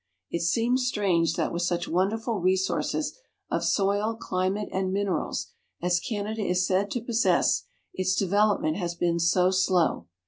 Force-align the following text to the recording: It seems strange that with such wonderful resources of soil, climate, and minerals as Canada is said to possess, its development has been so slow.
It 0.31 0.41
seems 0.41 0.87
strange 0.87 1.35
that 1.35 1.53
with 1.53 1.61
such 1.61 1.87
wonderful 1.87 2.39
resources 2.39 3.19
of 3.51 3.63
soil, 3.63 4.15
climate, 4.19 4.69
and 4.71 4.91
minerals 4.91 5.51
as 5.79 5.99
Canada 5.99 6.41
is 6.41 6.65
said 6.65 6.89
to 6.89 7.01
possess, 7.03 7.65
its 7.93 8.15
development 8.15 8.77
has 8.77 8.95
been 8.95 9.19
so 9.19 9.51
slow. 9.51 10.07